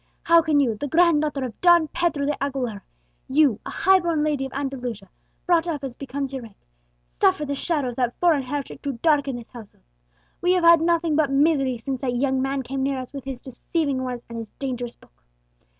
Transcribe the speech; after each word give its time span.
How 0.23 0.41
can 0.41 0.59
you 0.59 0.73
the 0.73 0.87
grand 0.87 1.21
daughter 1.21 1.43
of 1.45 1.61
Don 1.61 1.87
Pedro 1.89 2.25
de 2.25 2.31
Aguilera 2.43 2.81
you, 3.27 3.59
a 3.67 3.69
high 3.69 3.99
born 3.99 4.23
lady 4.23 4.47
of 4.47 4.51
Andalusia, 4.51 5.11
brought 5.45 5.67
up 5.67 5.83
as 5.83 5.95
becomes 5.95 6.33
your 6.33 6.41
rank 6.41 6.55
suffer 7.21 7.45
the 7.45 7.53
shadow 7.53 7.89
of 7.89 7.97
that 7.97 8.15
foreign 8.19 8.41
heretic 8.41 8.81
to 8.81 8.93
darken 8.93 9.35
this 9.35 9.47
threshold! 9.49 9.83
We 10.41 10.53
have 10.53 10.63
had 10.63 10.81
nothing 10.81 11.15
but 11.15 11.29
misery 11.29 11.77
since 11.77 12.01
that 12.01 12.15
young 12.15 12.41
man 12.41 12.63
came 12.63 12.81
near 12.81 12.97
us 12.97 13.13
with 13.13 13.25
his 13.25 13.41
deceiving 13.41 14.01
words 14.01 14.23
and 14.27 14.39
his 14.39 14.49
dangerous 14.57 14.95
book! 14.95 15.23